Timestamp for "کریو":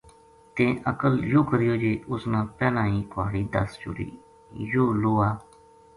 1.49-1.75